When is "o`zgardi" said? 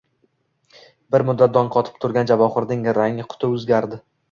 3.59-4.05